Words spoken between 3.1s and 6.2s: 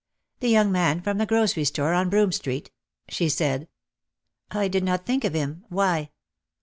said. "I did not think of him. Why?"